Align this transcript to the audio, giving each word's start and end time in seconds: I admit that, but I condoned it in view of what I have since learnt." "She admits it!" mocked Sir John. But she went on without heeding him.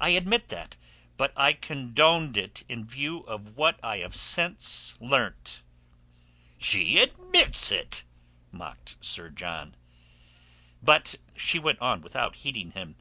I 0.00 0.08
admit 0.16 0.48
that, 0.48 0.78
but 1.18 1.34
I 1.36 1.52
condoned 1.52 2.38
it 2.38 2.64
in 2.66 2.86
view 2.86 3.18
of 3.24 3.58
what 3.58 3.78
I 3.82 3.98
have 3.98 4.14
since 4.14 4.94
learnt." 5.00 5.60
"She 6.56 6.96
admits 6.96 7.70
it!" 7.70 8.04
mocked 8.50 8.96
Sir 9.04 9.28
John. 9.28 9.76
But 10.82 11.16
she 11.36 11.58
went 11.58 11.80
on 11.80 12.00
without 12.00 12.36
heeding 12.36 12.70
him. 12.70 12.96